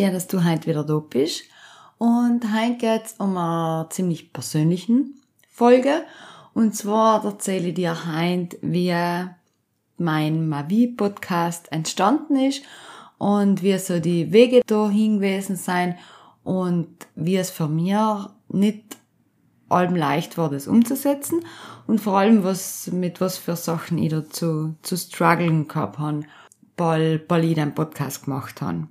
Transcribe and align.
Schön, 0.00 0.14
dass 0.14 0.28
du 0.28 0.42
heute 0.42 0.66
wieder 0.66 0.82
da 0.82 0.98
bist. 0.98 1.42
Und 1.98 2.40
heute 2.54 2.76
geht 2.78 3.04
es 3.04 3.12
um 3.18 3.36
eine 3.36 3.86
ziemlich 3.90 4.32
persönlichen 4.32 5.20
Folge. 5.50 6.06
Und 6.54 6.74
zwar 6.74 7.22
erzähle 7.22 7.68
ich 7.68 7.74
dir 7.74 7.94
heute, 8.06 8.56
wie 8.62 8.94
mein 9.98 10.48
Mavi-Podcast 10.48 11.70
entstanden 11.70 12.36
ist 12.36 12.62
und 13.18 13.62
wie 13.62 13.76
so 13.76 14.00
die 14.00 14.32
Wege 14.32 14.62
dahin 14.66 15.16
gewesen 15.16 15.56
sein 15.56 15.98
und 16.44 16.88
wie 17.14 17.36
es 17.36 17.50
für 17.50 17.68
mir 17.68 18.30
nicht 18.48 18.96
allem 19.68 19.96
leicht 19.96 20.38
war, 20.38 20.48
das 20.48 20.66
umzusetzen 20.66 21.44
und 21.86 22.00
vor 22.00 22.16
allem 22.16 22.42
was, 22.42 22.90
mit 22.90 23.20
was 23.20 23.36
für 23.36 23.54
Sachen 23.54 23.98
ich 23.98 24.08
dazu 24.08 24.76
zu 24.80 24.96
strugglen 24.96 25.68
gehabt 25.68 25.98
habe, 25.98 26.22
weil 26.78 27.44
ich 27.44 27.54
den 27.54 27.74
Podcast 27.74 28.24
gemacht 28.24 28.62
habe. 28.62 28.88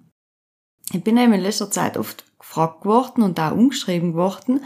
Ich 0.92 1.04
bin 1.04 1.18
eben 1.18 1.34
in 1.34 1.42
letzter 1.42 1.70
Zeit 1.70 1.98
oft 1.98 2.24
gefragt 2.40 2.84
worden 2.84 3.22
und 3.22 3.40
auch 3.40 3.52
umgeschrieben 3.52 4.16
worden, 4.16 4.62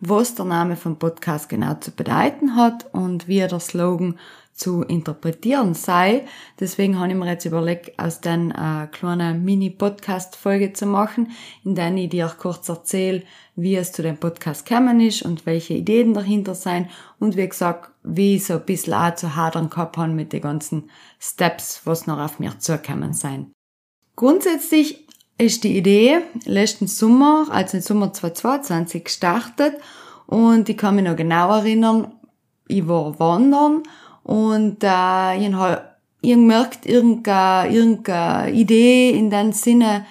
was 0.00 0.34
der 0.34 0.46
Name 0.46 0.76
vom 0.76 0.98
Podcast 0.98 1.50
genau 1.50 1.74
zu 1.74 1.90
bedeuten 1.90 2.56
hat 2.56 2.86
und 2.94 3.28
wie 3.28 3.40
der 3.40 3.60
Slogan 3.60 4.18
zu 4.54 4.82
interpretieren 4.82 5.74
sei. 5.74 6.26
Deswegen 6.58 6.98
habe 6.98 7.10
ich 7.10 7.14
mir 7.14 7.26
jetzt 7.26 7.44
überlegt, 7.44 7.98
aus 7.98 8.22
den 8.22 8.52
eine 8.52 8.88
kleine 8.88 9.34
Mini-Podcast-Folge 9.34 10.72
zu 10.72 10.86
machen, 10.86 11.32
in 11.62 11.74
der 11.74 11.94
ich 11.94 12.08
dir 12.08 12.34
kurz 12.38 12.68
erzähle, 12.70 13.22
wie 13.54 13.76
es 13.76 13.92
zu 13.92 14.02
dem 14.02 14.16
Podcast 14.16 14.64
gekommen 14.64 15.00
ist 15.00 15.22
und 15.22 15.44
welche 15.44 15.74
Ideen 15.74 16.14
dahinter 16.14 16.54
sein 16.54 16.88
und 17.18 17.36
wie 17.36 17.48
gesagt, 17.48 17.90
wie 18.02 18.36
ich 18.36 18.46
so 18.46 18.54
ein 18.54 18.64
bisschen 18.64 18.94
auch 18.94 19.14
zu 19.14 19.36
hadern 19.36 19.68
gehabt 19.68 19.98
habe 19.98 20.12
mit 20.12 20.32
den 20.32 20.40
ganzen 20.40 20.90
Steps, 21.20 21.82
was 21.84 22.06
noch 22.06 22.18
auf 22.18 22.38
mir 22.38 22.58
zukommen 22.58 23.12
sein. 23.12 23.52
Grundsätzlich 24.14 25.05
ist 25.38 25.64
die 25.64 25.76
Idee 25.76 26.18
letzten 26.44 26.86
Sommer, 26.86 27.46
also 27.50 27.76
im 27.76 27.82
Sommer 27.82 28.12
2022 28.12 29.04
gestartet 29.04 29.74
und 30.26 30.68
ich 30.68 30.76
kann 30.76 30.96
mich 30.96 31.04
noch 31.04 31.16
genau 31.16 31.50
erinnern, 31.56 32.12
ich 32.68 32.86
war 32.88 33.18
wandern 33.18 33.82
und 34.22 34.82
äh, 34.82 35.36
ich 35.38 35.52
habe 35.52 35.82
ich 36.22 36.32
gemerkt, 36.32 36.86
irgendeine, 36.86 37.72
irgendeine 37.72 38.50
Idee 38.50 39.10
in 39.10 39.30
dem 39.30 39.52
Sinne, 39.52 40.06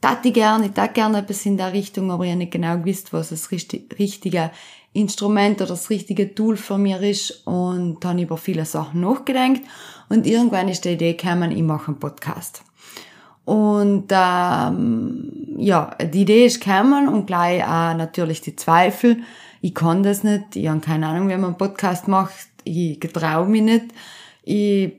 tat 0.00 0.24
ich 0.24 0.32
gerne, 0.32 0.66
ich 0.66 0.72
tat 0.72 0.94
gerne 0.94 1.18
etwas 1.18 1.44
in 1.44 1.56
der 1.56 1.72
Richtung, 1.72 2.10
aber 2.10 2.24
ich 2.24 2.30
habe 2.30 2.38
nicht 2.38 2.52
genau 2.52 2.78
gewusst, 2.78 3.12
was 3.12 3.30
das 3.30 3.50
richtige 3.50 4.50
Instrument 4.94 5.60
oder 5.60 5.70
das 5.70 5.90
richtige 5.90 6.34
Tool 6.34 6.56
für 6.56 6.78
mich 6.78 7.00
ist 7.02 7.46
und 7.46 7.98
dann 8.00 8.18
über 8.18 8.36
viele 8.36 8.64
Sachen 8.64 9.00
nachgedacht 9.00 9.60
und 10.08 10.26
irgendwann 10.26 10.68
ist 10.68 10.84
die 10.84 10.90
Idee 10.90 11.14
gekommen, 11.14 11.50
ich 11.50 11.62
mache 11.62 11.88
einen 11.88 11.98
Podcast. 11.98 12.62
Und 13.44 14.06
ähm, 14.10 15.56
ja, 15.58 15.96
die 16.00 16.22
Idee 16.22 16.46
ist 16.46 16.64
gekommen 16.64 17.08
und 17.08 17.26
gleich 17.26 17.62
auch 17.62 17.96
natürlich 17.96 18.40
die 18.40 18.56
Zweifel. 18.56 19.18
Ich 19.60 19.74
kann 19.74 20.02
das 20.02 20.24
nicht, 20.24 20.56
ich 20.56 20.68
habe 20.68 20.80
keine 20.80 21.08
Ahnung, 21.08 21.28
wie 21.28 21.36
man 21.36 21.46
einen 21.46 21.58
Podcast 21.58 22.08
macht 22.08 22.52
ich 22.64 23.00
getraue 23.00 23.46
mich 23.46 23.62
nicht, 23.62 23.86
ich 24.42 24.92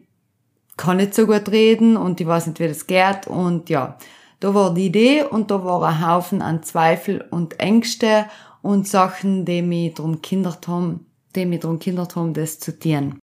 kann 0.78 0.98
nicht 0.98 1.14
so 1.14 1.26
gut 1.26 1.50
reden 1.50 1.98
und 1.98 2.20
ich 2.20 2.28
weiß 2.28 2.48
nicht, 2.48 2.60
wie 2.60 2.68
das 2.68 2.88
geht 2.88 3.28
und 3.28 3.70
ja, 3.70 3.98
da 4.40 4.54
war 4.54 4.74
die 4.74 4.88
Idee 4.88 5.24
und 5.24 5.52
da 5.52 5.64
war 5.64 5.84
ein 5.84 6.06
Haufen 6.06 6.42
an 6.42 6.64
Zweifel 6.64 7.26
und 7.30 7.60
Ängste 7.60 8.26
und 8.62 8.88
Sachen, 8.88 9.46
die 9.46 9.62
mich 9.62 9.94
darum 9.94 10.22
kindert 10.22 10.68
haben, 10.68 11.06
die 11.36 11.46
mich 11.46 11.62
darum 11.62 11.80
kindert 11.80 12.16
haben, 12.16 12.34
das 12.34 12.60
zu 12.60 12.78
tun. 12.78 13.20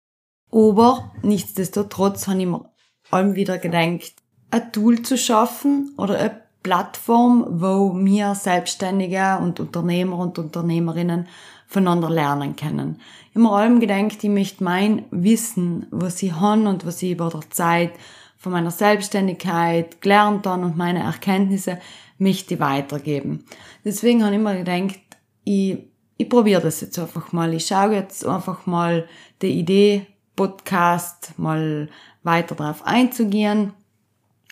Aber 0.51 1.11
nichtsdestotrotz 1.23 2.27
habe 2.27 2.41
ich 2.41 2.47
mir 2.47 2.69
allem 3.09 3.35
wieder 3.35 3.57
gedacht, 3.57 4.13
ein 4.51 4.71
Tool 4.71 5.01
zu 5.01 5.17
schaffen 5.17 5.93
oder 5.97 6.17
eine 6.17 6.41
Plattform, 6.63 7.45
wo 7.49 7.93
wir 7.95 8.35
Selbstständige 8.35 9.37
und 9.41 9.59
Unternehmer 9.59 10.17
und 10.19 10.37
Unternehmerinnen 10.37 11.27
voneinander 11.67 12.09
lernen 12.09 12.55
können. 12.55 12.99
Mir 13.33 13.51
allem 13.51 13.79
gedacht, 13.79 14.23
ich 14.23 14.29
möchte 14.29 14.63
mein 14.63 15.05
Wissen, 15.11 15.85
was 15.91 16.23
ich 16.23 16.33
habe 16.33 16.67
und 16.67 16.85
was 16.85 17.03
ich 17.03 17.11
über 17.11 17.29
der 17.29 17.49
Zeit 17.51 17.91
von 18.37 18.51
meiner 18.51 18.71
Selbstständigkeit 18.71 20.01
gelernt 20.01 20.47
habe 20.47 20.63
und 20.63 20.77
meine 20.77 21.03
Erkenntnisse, 21.03 21.79
möchte 22.17 22.55
ich 22.55 22.59
weitergeben. 22.59 23.45
Deswegen 23.85 24.23
habe 24.23 24.35
ich 24.35 24.41
mir 24.41 24.57
gedacht, 24.57 24.99
ich, 25.43 25.77
ich 26.17 26.29
probiere 26.29 26.61
das 26.61 26.81
jetzt 26.81 26.97
einfach 26.97 27.31
mal. 27.31 27.53
Ich 27.53 27.67
schaue 27.67 27.93
jetzt 27.93 28.25
einfach 28.25 28.65
mal 28.65 29.07
die 29.41 29.59
Idee, 29.59 30.07
Podcast 30.35 31.33
mal 31.37 31.89
weiter 32.23 32.55
darauf 32.55 32.85
einzugehen 32.85 33.73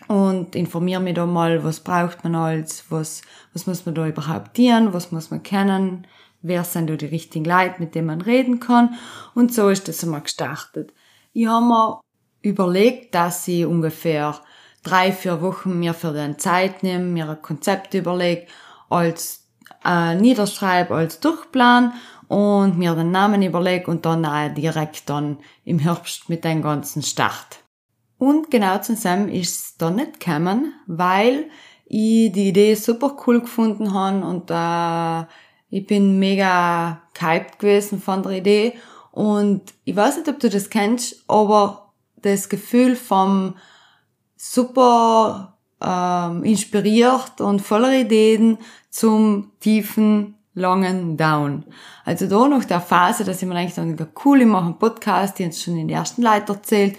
und 0.08 0.54
informiere 0.54 1.00
mich 1.00 1.14
da 1.14 1.26
mal, 1.26 1.64
was 1.64 1.80
braucht 1.80 2.22
man 2.22 2.34
als, 2.34 2.84
was, 2.90 3.22
was 3.52 3.66
muss 3.66 3.86
man 3.86 3.94
da 3.94 4.06
überhaupt 4.06 4.56
tun, 4.56 4.92
was 4.92 5.10
muss 5.10 5.30
man 5.30 5.42
kennen, 5.42 6.06
wer 6.42 6.64
sind 6.64 6.88
da 6.88 6.96
die 6.96 7.06
richtigen 7.06 7.44
Leute, 7.44 7.76
mit 7.78 7.94
denen 7.94 8.06
man 8.06 8.20
reden 8.20 8.60
kann. 8.60 8.94
Und 9.34 9.52
so 9.52 9.68
ist 9.68 9.88
das 9.88 10.04
einmal 10.04 10.20
gestartet. 10.20 10.92
Ich 11.32 11.46
habe 11.46 11.66
mir 11.66 12.00
überlegt, 12.42 13.14
dass 13.14 13.48
ich 13.48 13.66
ungefähr 13.66 14.38
drei, 14.82 15.12
vier 15.12 15.40
Wochen 15.42 15.78
mir 15.78 15.94
für 15.94 16.12
den 16.12 16.38
Zeit 16.38 16.82
nehme, 16.82 17.04
mir 17.04 17.28
ein 17.28 17.42
Konzept 17.42 17.94
überlege, 17.94 18.46
als 18.88 19.46
äh, 19.84 20.14
niederschreibe, 20.14 20.94
als 20.94 21.20
Durchplan 21.20 21.92
und 22.28 22.78
mir 22.78 22.94
den 22.94 23.10
Namen 23.10 23.42
überlege 23.42 23.90
und 23.90 24.06
dann 24.06 24.24
auch 24.24 24.52
direkt 24.54 25.08
dann 25.08 25.38
im 25.64 25.78
Herbst 25.78 26.28
mit 26.28 26.44
dem 26.44 26.62
ganzen 26.62 27.02
Start. 27.02 27.65
Und 28.18 28.50
genau 28.50 28.78
zusammen 28.78 29.28
ist 29.28 29.50
es 29.50 29.76
dann 29.76 29.96
nicht 29.96 30.20
gekommen, 30.20 30.72
weil 30.86 31.50
ich 31.84 32.32
die 32.32 32.48
Idee 32.48 32.74
super 32.74 33.16
cool 33.26 33.40
gefunden 33.40 33.92
habe 33.92 34.24
und 34.24 34.50
äh, 34.50 35.26
ich 35.68 35.86
bin 35.86 36.18
mega 36.18 37.02
gehypt 37.14 37.58
gewesen 37.58 38.00
von 38.00 38.22
der 38.22 38.32
Idee. 38.32 38.74
Und 39.12 39.62
ich 39.84 39.94
weiß 39.94 40.18
nicht, 40.18 40.28
ob 40.28 40.40
du 40.40 40.48
das 40.48 40.70
kennst, 40.70 41.24
aber 41.28 41.92
das 42.16 42.48
Gefühl 42.48 42.96
vom 42.96 43.54
super 44.36 45.56
ähm, 45.80 46.44
inspiriert 46.44 47.40
und 47.40 47.60
voller 47.60 47.92
Ideen 47.92 48.58
zum 48.90 49.52
tiefen, 49.60 50.34
langen 50.54 51.16
Down. 51.16 51.64
Also 52.04 52.26
da 52.26 52.48
noch 52.48 52.64
der 52.64 52.80
Phase, 52.80 53.24
dass 53.24 53.42
ich 53.42 53.48
mir 53.48 53.54
eigentlich 53.54 53.74
dann 53.74 54.08
cool, 54.24 54.40
ich 54.40 54.46
mache 54.46 54.66
einen 54.66 54.78
Podcast, 54.78 55.38
die 55.38 55.44
uns 55.44 55.62
schon 55.62 55.76
in 55.76 55.88
der 55.88 55.98
ersten 55.98 56.22
Leiter 56.22 56.54
erzählt 56.54 56.96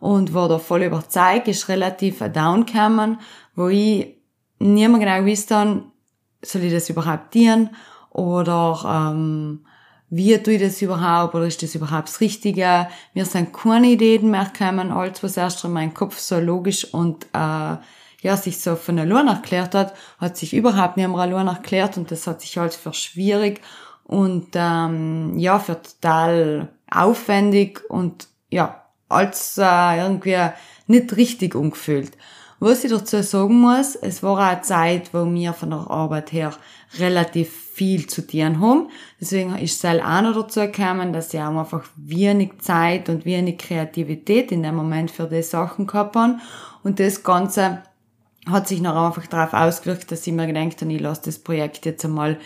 und 0.00 0.34
war 0.34 0.48
da 0.48 0.58
voll 0.58 0.82
überzeugt, 0.82 1.48
ist 1.48 1.68
relativ 1.68 2.18
Down 2.32 2.66
gekommen, 2.66 3.20
wo 3.54 3.68
ich 3.68 4.16
nie 4.58 4.88
mehr 4.88 4.98
genau 4.98 5.30
wusste, 5.30 5.82
soll 6.42 6.62
ich 6.62 6.72
das 6.72 6.90
überhaupt 6.90 7.34
dienen 7.34 7.70
oder 8.10 9.12
ähm, 9.12 9.64
wie 10.08 10.36
tue 10.38 10.54
ich 10.54 10.62
das 10.62 10.82
überhaupt 10.82 11.34
oder 11.34 11.46
ist 11.46 11.62
das 11.62 11.74
überhaupt 11.74 12.08
das 12.08 12.20
Richtige? 12.20 12.88
Mir 13.14 13.24
sind 13.24 13.52
keine 13.52 13.88
Ideen 13.88 14.30
mehr 14.30 14.50
gekommen, 14.52 14.90
alles 14.90 15.22
was 15.22 15.36
erst 15.36 15.64
in 15.64 15.72
meinem 15.72 15.94
Kopf 15.94 16.18
so 16.18 16.38
logisch 16.40 16.92
und 16.92 17.26
äh, 17.32 17.76
ja, 18.22 18.36
sich 18.36 18.58
so 18.58 18.76
von 18.76 18.98
allein 18.98 19.28
erklärt 19.28 19.74
hat, 19.74 19.94
hat 20.18 20.36
sich 20.36 20.52
überhaupt 20.52 20.96
nicht 20.96 21.08
mehr 21.08 21.18
allein 21.18 21.46
erklärt 21.46 21.96
und 21.96 22.10
das 22.10 22.26
hat 22.26 22.40
sich 22.40 22.58
halt 22.58 22.74
für 22.74 22.92
schwierig 22.92 23.60
und 24.04 24.48
ähm, 24.54 25.38
ja, 25.38 25.58
für 25.58 25.80
total 25.80 26.68
aufwendig 26.90 27.82
und 27.88 28.28
ja, 28.50 28.79
als 29.10 29.58
äh, 29.58 29.98
irgendwie 30.00 30.38
nicht 30.86 31.16
richtig 31.16 31.54
umgefühlt. 31.54 32.12
Was 32.58 32.84
ich 32.84 32.90
dazu 32.90 33.22
sagen 33.22 33.58
muss, 33.60 33.96
es 33.96 34.22
war 34.22 34.38
eine 34.38 34.60
Zeit, 34.60 35.14
wo 35.14 35.24
wir 35.24 35.54
von 35.54 35.70
der 35.70 35.90
Arbeit 35.90 36.32
her 36.32 36.52
relativ 36.98 37.50
viel 37.72 38.06
zu 38.06 38.26
tun 38.26 38.60
haben. 38.60 38.90
Deswegen 39.18 39.56
ist 39.56 39.82
es 39.82 39.90
auch 40.02 40.20
noch 40.20 40.34
dazu 40.34 40.60
gekommen, 40.60 41.14
dass 41.14 41.32
ich 41.32 41.40
auch 41.40 41.56
einfach 41.56 41.84
wenig 41.96 42.58
Zeit 42.60 43.08
und 43.08 43.24
wenig 43.24 43.56
Kreativität 43.56 44.52
in 44.52 44.62
dem 44.62 44.74
Moment 44.74 45.10
für 45.10 45.26
die 45.26 45.42
Sachen 45.42 45.86
gehabt 45.86 46.16
habe. 46.16 46.36
Und 46.82 47.00
das 47.00 47.22
Ganze 47.22 47.82
hat 48.46 48.68
sich 48.68 48.82
noch 48.82 49.06
einfach 49.06 49.26
darauf 49.26 49.54
ausgewirkt, 49.54 50.12
dass 50.12 50.26
ich 50.26 50.32
mir 50.34 50.46
gedacht 50.46 50.82
habe, 50.82 50.92
ich 50.92 51.00
lasse 51.00 51.22
das 51.26 51.38
Projekt 51.38 51.86
jetzt 51.86 52.04
einmal 52.04 52.38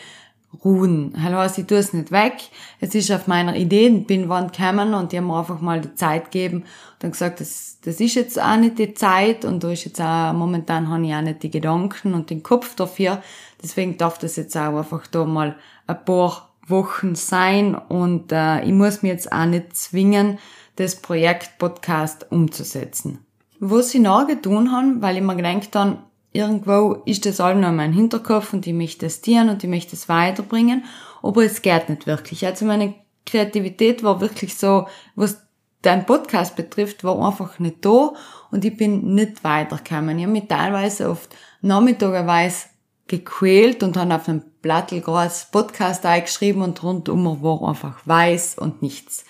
ruhen. 0.65 1.15
Heißt, 1.17 1.59
ich 1.59 1.67
tue 1.67 1.79
es 1.79 1.93
nicht 1.93 2.13
weg. 2.13 2.35
Es 2.81 2.95
ist 2.95 3.11
auf 3.11 3.27
meiner 3.27 3.57
Ideenbinwand 3.57 4.57
gekommen 4.57 4.95
und 4.95 5.13
die 5.13 5.19
haben 5.19 5.27
mir 5.27 5.39
einfach 5.39 5.61
mal 5.61 5.81
die 5.81 5.95
Zeit 5.95 6.31
gegeben 6.31 6.59
und 6.59 6.65
dann 6.99 7.11
gesagt, 7.13 7.41
das, 7.41 7.79
das 7.83 8.01
ist 8.01 8.15
jetzt 8.15 8.41
auch 8.41 8.57
nicht 8.57 8.79
die 8.79 8.95
Zeit 8.95 9.45
und 9.45 9.65
da 9.65 9.71
ist 9.71 9.85
jetzt 9.85 10.01
auch, 10.01 10.33
momentan 10.33 10.89
habe 10.89 11.07
ich 11.07 11.15
auch 11.15 11.23
nicht 11.23 11.43
die 11.43 11.51
Gedanken 11.51 12.15
und 12.15 12.31
den 12.31 12.43
Kopf 12.43 12.75
dafür. 12.75 13.23
Deswegen 13.63 13.97
darf 13.97 14.19
das 14.19 14.37
jetzt 14.37 14.57
auch 14.57 14.77
einfach 14.77 15.07
da 15.07 15.25
mal 15.25 15.57
ein 15.87 16.05
paar 16.05 16.51
Wochen 16.67 17.15
sein 17.15 17.75
und 17.75 18.33
äh, 18.33 18.63
ich 18.65 18.73
muss 18.73 19.03
mir 19.03 19.09
jetzt 19.09 19.33
auch 19.33 19.47
nicht 19.47 19.77
zwingen, 19.77 20.39
das 20.77 20.97
Projekt 20.97 21.59
Podcast 21.59 22.27
umzusetzen. 22.31 23.25
Was 23.61 23.95
ich 23.95 24.01
noch 24.01 24.27
getan 24.27 24.73
habe, 24.73 25.01
weil 25.01 25.17
ich 25.17 25.23
mir 25.23 25.37
gedacht 25.37 25.75
habe, 25.77 25.99
irgendwo 26.35 27.03
ist 27.07 27.25
das 27.25 27.41
alles 27.41 27.63
noch 27.63 27.71
in 27.71 27.77
meinem 27.77 27.93
Hinterkopf 27.93 28.53
und 28.53 28.67
ich 28.67 28.75
möchte 28.75 29.07
es 29.07 29.23
tun 29.23 29.49
und 29.49 29.63
ich 29.63 29.71
möchte 29.71 29.97
es 29.97 30.09
weiterbringen, 30.09 30.85
aber 31.23 31.45
es 31.45 31.63
geht 31.63 31.89
nicht 31.89 32.07
wirklich. 32.07 32.45
Also 32.45 32.67
meine 32.67 32.95
Kreativität 33.25 34.03
war 34.03 34.21
wirklich 34.21 34.57
so, 34.57 34.87
was 35.15 35.41
dein 35.81 36.05
Podcast 36.05 36.57
betrifft, 36.57 37.05
war 37.05 37.25
einfach 37.25 37.61
nicht 37.61 37.85
da 37.85 38.13
und 38.51 38.65
ich 38.65 38.77
bin 38.77 39.15
nicht 39.15 39.45
weitergekommen. 39.45 40.19
Ich 40.19 40.25
habe 40.25 40.33
mich 40.33 40.49
teilweise 40.49 41.09
oft 41.09 41.35
nachmittagerweise 41.63 42.67
gequält 43.07 43.85
und 43.85 43.97
habe 43.97 44.17
auf 44.17 44.29
einem 44.29 44.43
Blattl 44.61 45.01
groß 45.01 45.49
Podcast 45.53 46.05
eingeschrieben 46.05 46.63
und 46.63 46.83
rundum 46.83 47.43
war 47.43 47.69
einfach 47.69 48.01
weiß 48.05 48.59
und 48.59 48.83
nichts. 48.83 49.25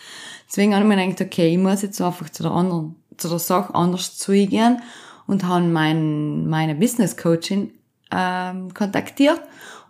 Deswegen 0.48 0.74
habe 0.74 0.84
ich 0.84 0.88
mir 0.88 1.06
gedacht, 1.06 1.20
okay, 1.20 1.52
ich 1.52 1.58
muss 1.58 1.82
jetzt 1.82 2.00
einfach 2.00 2.30
zu 2.30 2.44
der 2.44 2.52
anderen, 2.52 2.96
zu 3.18 3.28
der 3.28 3.40
Sache 3.40 3.74
anders 3.74 4.16
zugehen 4.16 4.80
und 5.26 5.44
habe 5.44 5.65
mein, 5.65 6.47
meine 6.49 6.75
Business 6.75 7.17
Coaching 7.17 7.71
ähm, 8.11 8.73
kontaktiert 8.75 9.41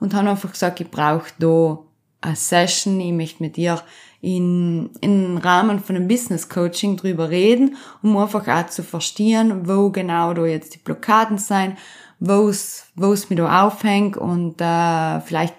und 0.01 0.15
habe 0.15 0.31
einfach 0.31 0.53
gesagt, 0.53 0.81
ich 0.81 0.91
brauche 0.91 1.29
da 1.39 1.79
eine 2.21 2.37
Session, 2.37 3.01
ich 3.01 3.13
möchte 3.13 3.43
mit 3.43 3.59
ihr 3.59 3.81
in, 4.21 4.91
im 5.03 5.37
Rahmen 5.37 5.81
von 5.81 5.97
einem 5.97 6.09
Business 6.09 6.49
Coaching 6.49 6.97
drüber 6.97 7.29
reden, 7.29 7.77
um 8.03 8.17
einfach 8.17 8.49
auch 8.49 8.67
zu 8.69 8.83
verstehen, 8.83 9.69
wo 9.69 9.91
genau 9.91 10.33
da 10.33 10.47
jetzt 10.47 10.75
die 10.75 10.79
Blockaden 10.79 11.37
sein, 11.37 11.77
wo 12.21 12.49
es, 12.49 12.87
mir 12.97 13.37
da 13.37 13.67
aufhängt 13.67 14.17
und 14.17 14.61
äh, 14.61 15.21
vielleicht 15.21 15.55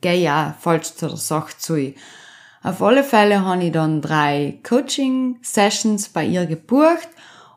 gehe 0.00 0.22
ich 0.22 0.30
auch 0.30 0.54
falsch 0.58 0.94
zu 0.94 1.08
der 1.08 1.16
Sache 1.16 1.58
zu. 1.58 1.92
Auf 2.62 2.82
alle 2.82 3.04
Fälle 3.04 3.44
habe 3.44 3.64
ich 3.64 3.72
dann 3.72 4.00
drei 4.00 4.58
Coaching-Sessions 4.66 6.08
bei 6.08 6.24
ihr 6.24 6.46
gebucht 6.46 7.08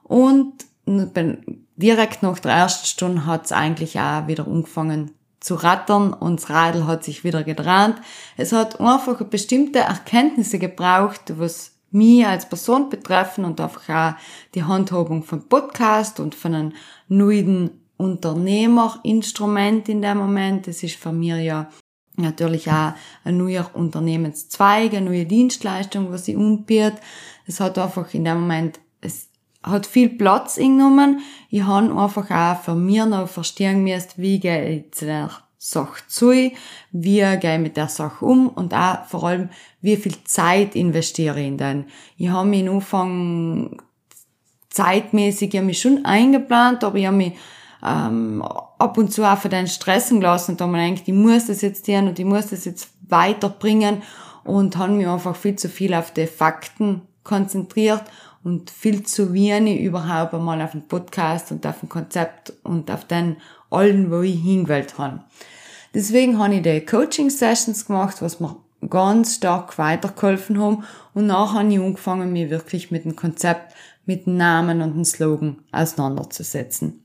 und 0.04 0.54
direkt 0.86 2.24
nach 2.24 2.39
der 2.39 2.51
ersten 2.51 2.86
Stunde 2.86 3.25
hat 3.25 3.45
es 3.45 3.51
eigentlich 3.51 4.00
auch 4.00 4.28
wieder 4.28 4.48
angefangen 4.48 5.12
zu 5.39 5.56
rattern 5.56 6.13
und 6.13 6.39
das 6.39 6.50
Radl 6.50 6.86
hat 6.86 7.04
sich 7.04 7.24
wieder 7.24 7.44
gedreht. 7.44 7.95
Es 8.38 8.51
hat 8.51 8.80
einfach 8.80 9.22
bestimmte 9.24 9.80
Erkenntnisse 9.80 10.60
gebraucht, 10.60 11.33
was 11.38 11.72
mich 11.89 12.25
als 12.25 12.48
Person 12.48 12.89
betreffen 12.89 13.44
und 13.44 13.60
einfach 13.60 13.89
auch 13.89 14.13
die 14.56 14.63
Handhabung 14.63 15.24
von 15.24 15.48
Podcast 15.50 16.19
und 16.19 16.36
von 16.36 16.56
einem 16.56 16.74
neuen 17.07 17.72
Unternehmerinstrument 17.98 19.89
in 19.89 20.01
dem 20.01 20.18
Moment. 20.18 20.68
Das 20.68 20.84
ist 20.84 20.95
für 20.95 21.12
mich 21.12 21.44
ja 21.44 21.69
natürlich 22.16 22.69
auch 22.69 22.94
ein 23.24 23.38
neuer 23.38 23.69
Unternehmenszweig, 23.74 24.94
eine 24.94 25.10
neue 25.10 25.25
Dienstleistung, 25.25 26.12
was 26.12 26.25
sie 26.25 26.36
umbietet. 26.36 27.00
Es 27.45 27.60
hat 27.60 27.77
einfach 27.77 28.13
in 28.13 28.25
dem 28.25 28.42
Moment, 28.42 28.80
es 29.01 29.31
hat 29.63 29.86
viel 29.86 30.10
Platz 30.10 30.58
eingenommen. 30.58 31.19
Ich 31.50 31.63
habe 31.63 31.92
einfach 31.92 32.31
auch 32.31 32.62
für 32.63 32.75
mich 32.75 33.06
noch 33.06 33.28
verstehen 33.28 33.84
müssen, 33.84 34.10
wie 34.18 34.40
gehe 34.40 34.69
ich 34.69 34.92
zu 34.92 35.06
der 35.06 35.30
Sache 35.63 36.02
zu, 36.08 36.31
wie 36.31 36.52
gehe 36.92 37.56
ich 37.56 37.62
mit 37.62 37.78
der 37.78 37.88
Sache 37.88 38.25
um 38.25 38.50
und 38.50 38.74
auch 38.74 39.06
vor 39.06 39.25
allem, 39.25 39.50
wie 39.81 39.96
viel 39.96 40.16
Zeit 40.24 40.75
investiere 40.75 41.40
ich 41.40 41.48
in 41.48 41.58
den. 41.60 41.86
Ich 42.18 42.30
habe 42.30 42.50
mich 42.50 42.68
Anfang 42.68 43.80
zeitmäßig, 44.72 45.54
ich 45.54 45.58
habe 45.58 45.68
mich 45.68 45.80
schon 45.80 46.04
eingeplant, 46.04 46.84
aber 46.84 46.98
ich 46.98 47.06
habe 47.06 47.18
mich 47.18 47.34
ähm, 47.86 48.42
ab 48.42 48.98
und 48.98 49.13
zu 49.13 49.24
auch 49.24 49.38
für 49.38 49.50
den 49.50 49.68
stressen 49.68 50.19
gelassen 50.19 50.52
und 50.52 50.62
da 50.62 50.66
man 50.66 50.81
denkt, 50.81 51.08
ich 51.08 51.13
muss 51.13 51.46
das 51.46 51.62
jetzt 51.62 51.86
tun 51.86 52.08
und 52.08 52.18
ich 52.18 52.25
muss 52.25 52.48
das 52.48 52.66
jetzt 52.66 52.90
weiterbringen 53.08 54.02
und 54.44 54.78
habe 54.78 54.94
mich 54.94 55.08
einfach 55.08 55.36
viel 55.36 55.58
zu 55.58 55.69
viel 55.69 55.94
auf 55.94 56.12
die 56.12 56.25
Fakten 56.25 57.04
konzentriert 57.24 58.04
und 58.43 58.69
viel 58.71 59.03
zu 59.03 59.33
wenig 59.33 59.81
überhaupt 59.81 60.33
einmal 60.33 60.61
auf 60.61 60.71
den 60.71 60.88
Podcast 60.88 61.51
und 61.51 61.65
auf 61.65 61.83
ein 61.83 61.89
Konzept 61.89 62.53
und 62.63 62.89
auf 62.89 63.05
den 63.05 63.38
allen, 63.69 64.11
wo 64.11 64.21
ich 64.21 64.41
hingewählt 64.41 64.97
habe. 64.97 65.23
Deswegen 65.93 66.39
habe 66.39 66.55
ich 66.55 66.61
die 66.61 66.85
Coaching-Sessions 66.85 67.85
gemacht, 67.85 68.21
was 68.21 68.39
mir 68.39 68.55
ganz 68.89 69.35
stark 69.35 69.77
weitergeholfen 69.77 70.59
haben 70.59 70.83
und 71.13 71.27
nachher 71.27 71.59
habe 71.59 71.73
ich 71.73 71.79
angefangen, 71.79 72.33
mich 72.33 72.49
wirklich 72.49 72.91
mit 72.91 73.05
dem 73.05 73.15
Konzept, 73.15 73.73
mit 74.05 74.25
dem 74.25 74.38
Namen 74.38 74.81
und 74.81 74.95
dem 74.95 75.05
Slogan 75.05 75.57
auseinanderzusetzen. 75.71 77.03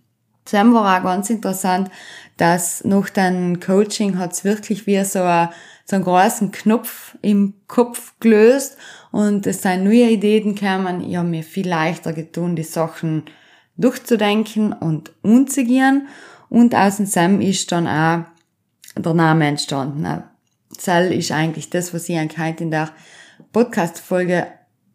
Sam 0.49 0.75
war 0.75 0.99
auch 0.99 1.03
ganz 1.03 1.31
interessant, 1.31 1.91
dass 2.37 2.85
nach 2.85 3.11
dem 3.11 3.61
Coaching 3.61 4.19
hat 4.19 4.33
es 4.33 4.45
wirklich 4.45 4.87
wie 4.87 5.03
so, 5.05 5.23
ein, 5.23 5.49
so 5.85 5.97
einen 5.97 6.05
großen 6.05 6.51
Knopf 6.53 7.17
im 7.23 7.55
Kopf 7.67 8.15
gelöst 8.21 8.77
und 9.11 9.47
es 9.47 9.63
sind 9.63 9.85
neue 9.85 10.11
Ideen 10.11 10.55
gekommen. 10.55 11.01
Ich 11.09 11.17
habe 11.17 11.29
mir 11.29 11.43
viel 11.43 11.69
leichter 11.69 12.13
getan, 12.13 12.57
die 12.57 12.63
Sachen 12.63 13.25
durchzudenken 13.77 14.73
und 14.73 15.13
umzugehen. 15.23 16.09
Und 16.49 16.75
aus 16.75 16.99
dem 16.99 17.07
Sam 17.07 17.41
ist 17.41 17.73
dann 17.73 17.87
auch 17.87 18.25
der 18.97 19.15
Name 19.15 19.47
entstanden. 19.47 20.23
Zell 20.77 21.13
ist 21.13 21.33
eigentlich 21.33 21.71
das, 21.71 21.93
was 21.95 22.09
ich 22.09 22.19
eigentlich 22.19 22.39
heute 22.39 22.65
in 22.65 22.71
der 22.71 22.91
Podcast-Folge 23.53 24.47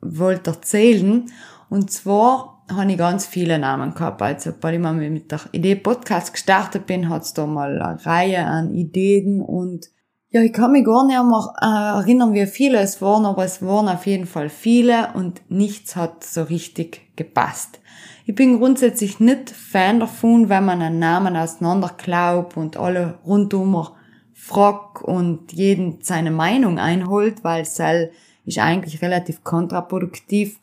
wollte 0.02 0.52
erzählen. 0.52 1.32
Und 1.70 1.92
zwar 1.92 2.51
habe 2.76 2.92
ich 2.92 2.98
ganz 2.98 3.26
viele 3.26 3.60
Namen 3.60 3.94
gehabt. 3.94 4.22
Also, 4.22 4.52
weil 4.62 4.76
ich 4.76 4.80
mal 4.80 4.94
mit 4.94 5.32
der 5.32 5.42
Idee 5.52 5.76
Podcast 5.76 6.34
gestartet 6.34 6.86
bin, 6.86 7.10
hat 7.10 7.24
es 7.24 7.34
da 7.34 7.46
mal 7.46 7.82
eine 7.82 8.06
Reihe 8.06 8.46
an 8.46 8.74
Ideen 8.74 9.42
und 9.42 9.90
ja, 10.34 10.42
ich 10.42 10.54
kann 10.54 10.72
mich 10.72 10.86
gar 10.86 11.06
nicht 11.06 11.22
mehr 11.22 11.54
äh, 11.62 12.00
erinnern, 12.00 12.34
wie 12.34 12.46
viele 12.46 12.80
es 12.80 13.02
waren, 13.02 13.26
aber 13.26 13.44
es 13.44 13.62
waren 13.62 13.90
auf 13.90 14.06
jeden 14.06 14.26
Fall 14.26 14.48
viele 14.48 15.10
und 15.14 15.42
nichts 15.50 15.98
hat 15.98 16.24
so 16.24 16.44
richtig 16.44 17.02
gepasst. 17.18 17.82
Ich 18.26 18.36
bin 18.36 18.58
grundsätzlich 18.58 19.20
nicht 19.20 19.50
Fan 19.50 20.00
davon, 20.00 20.48
wenn 20.48 20.64
man 20.64 20.82
einen 20.82 21.00
Namen 21.00 21.36
auseinander 21.36 21.92
glaubt 21.98 22.56
und 22.56 22.78
alle 22.78 23.20
rundum 23.26 23.90
fragt 24.34 25.04
und 25.04 25.52
jeden 25.52 26.02
seine 26.02 26.32
Meinung 26.32 26.80
einholt, 26.80 27.44
weil 27.44 27.66
Cell 27.66 28.12
ist 28.46 28.58
eigentlich 28.58 29.02
relativ 29.02 29.44
kontraproduktiv, 29.44 30.60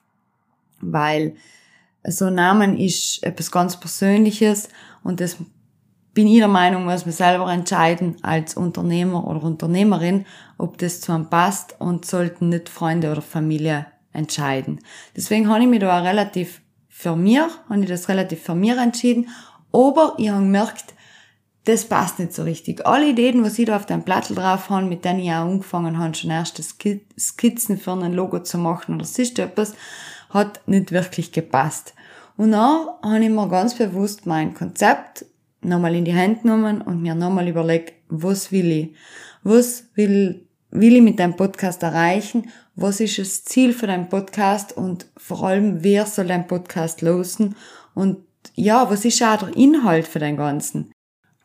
weil 0.80 1.34
so 2.10 2.26
ein 2.26 2.34
Namen 2.34 2.78
ist 2.78 3.22
etwas 3.22 3.50
ganz 3.50 3.78
Persönliches 3.78 4.68
und 5.02 5.20
das 5.20 5.36
bin 6.14 6.26
ich 6.26 6.38
der 6.38 6.48
Meinung, 6.48 6.84
muss 6.84 7.06
man 7.06 7.12
selber 7.12 7.52
entscheiden 7.52 8.16
als 8.22 8.56
Unternehmer 8.56 9.26
oder 9.26 9.42
Unternehmerin, 9.42 10.26
ob 10.56 10.78
das 10.78 11.00
zu 11.00 11.12
einem 11.12 11.30
passt 11.30 11.76
und 11.78 12.04
sollten 12.04 12.48
nicht 12.48 12.68
Freunde 12.68 13.12
oder 13.12 13.22
Familie 13.22 13.86
entscheiden. 14.12 14.80
Deswegen 15.16 15.48
habe 15.48 15.62
ich 15.62 15.68
mich 15.68 15.80
da 15.80 16.00
relativ 16.00 16.60
für 16.88 17.14
mir, 17.14 17.48
habe 17.68 17.82
ich 17.82 17.88
das 17.88 18.08
relativ 18.08 18.42
für 18.42 18.56
mir 18.56 18.78
entschieden, 18.78 19.28
aber 19.72 20.14
ich 20.18 20.30
habe 20.30 20.42
gemerkt, 20.42 20.94
das 21.64 21.84
passt 21.84 22.18
nicht 22.18 22.32
so 22.32 22.44
richtig. 22.44 22.86
Alle 22.86 23.10
Ideen, 23.10 23.44
was 23.44 23.58
ich 23.58 23.66
da 23.66 23.76
auf 23.76 23.86
dem 23.86 24.02
Plattel 24.02 24.34
drauf 24.34 24.70
habe, 24.70 24.86
mit 24.86 25.04
denen 25.04 25.20
ich 25.20 25.30
auch 25.30 25.44
angefangen 25.44 25.98
habe, 25.98 26.14
schon 26.14 26.30
erste 26.30 26.62
Skizzen 26.62 27.78
für 27.78 27.92
ein 27.92 28.14
Logo 28.14 28.40
zu 28.40 28.56
machen 28.56 28.94
oder 28.94 29.04
sonst 29.04 29.38
etwas, 29.38 29.74
hat 30.30 30.66
nicht 30.66 30.92
wirklich 30.92 31.30
gepasst. 31.30 31.94
Und 32.38 32.52
dann 32.52 32.86
habe 33.02 33.22
ich 33.22 33.28
mir 33.30 33.48
ganz 33.48 33.74
bewusst 33.74 34.24
mein 34.24 34.54
Konzept 34.54 35.26
nochmal 35.60 35.94
in 35.94 36.06
die 36.06 36.14
Hand 36.14 36.42
genommen 36.42 36.80
und 36.80 37.02
mir 37.02 37.14
nochmal 37.14 37.48
überlegt, 37.48 37.92
was 38.08 38.50
will 38.50 38.70
ich? 38.70 38.94
Was 39.42 39.84
will 39.94 40.48
will 40.70 40.96
ich 40.96 41.02
mit 41.02 41.18
deinem 41.18 41.36
Podcast 41.36 41.82
erreichen? 41.82 42.50
Was 42.74 43.00
ist 43.00 43.18
das 43.18 43.44
Ziel 43.44 43.72
für 43.72 43.86
deinen 43.86 44.08
Podcast? 44.08 44.76
Und 44.76 45.06
vor 45.16 45.44
allem, 45.44 45.82
wer 45.82 46.06
soll 46.06 46.26
dein 46.26 46.46
Podcast 46.46 47.02
losen? 47.02 47.56
Und 47.94 48.18
ja, 48.54 48.90
was 48.90 49.04
ist 49.04 49.22
auch 49.22 49.38
der 49.38 49.56
Inhalt 49.56 50.06
für 50.06 50.18
den 50.18 50.36
Ganzen? 50.36 50.92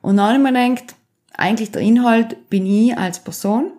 Und 0.02 0.18
dann 0.18 0.28
habe 0.28 0.38
ich 0.38 0.44
mir 0.44 0.70
gedacht, 0.70 0.96
eigentlich 1.34 1.72
der 1.72 1.82
Inhalt 1.82 2.50
bin 2.50 2.66
ich 2.66 2.98
als 2.98 3.20
Person 3.20 3.72